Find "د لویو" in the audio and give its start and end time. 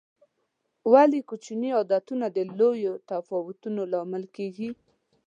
2.35-2.93